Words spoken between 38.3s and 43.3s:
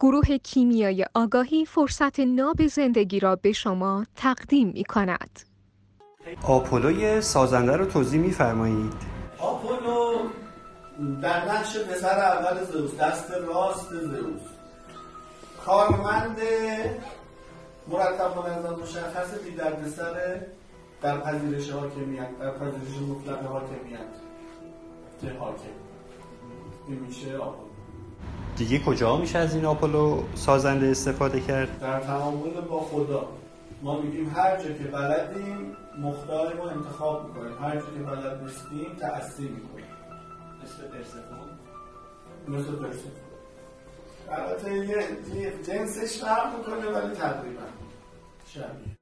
نیستیم تأثیر می‌کنیم. مثل پرسفون مثل پرسفون